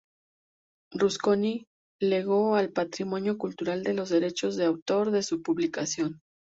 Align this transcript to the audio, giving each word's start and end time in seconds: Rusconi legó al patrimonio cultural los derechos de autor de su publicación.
Rusconi 0.95 1.67
legó 2.01 2.55
al 2.55 2.71
patrimonio 2.71 3.37
cultural 3.37 3.83
los 3.93 4.09
derechos 4.09 4.55
de 4.55 4.65
autor 4.65 5.11
de 5.11 5.21
su 5.21 5.43
publicación. 5.43 6.21